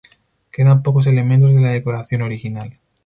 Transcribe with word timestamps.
Quedan 0.51 0.81
pocos 0.81 1.05
elementos 1.05 1.53
de 1.53 1.61
la 1.61 1.69
decoración 1.69 2.23
original. 2.23 2.79